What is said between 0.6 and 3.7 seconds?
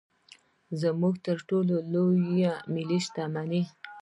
زموږ تر ټولو لویه ملي شتمني.